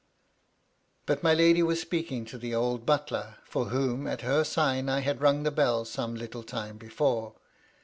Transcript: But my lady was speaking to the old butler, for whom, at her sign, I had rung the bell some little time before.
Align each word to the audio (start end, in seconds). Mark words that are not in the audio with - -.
But 1.05 1.21
my 1.21 1.35
lady 1.35 1.61
was 1.61 1.79
speaking 1.79 2.25
to 2.25 2.39
the 2.39 2.55
old 2.55 2.87
butler, 2.87 3.35
for 3.43 3.65
whom, 3.65 4.07
at 4.07 4.21
her 4.21 4.43
sign, 4.43 4.89
I 4.89 5.01
had 5.01 5.21
rung 5.21 5.43
the 5.43 5.51
bell 5.51 5.85
some 5.85 6.15
little 6.15 6.41
time 6.41 6.77
before. 6.79 7.35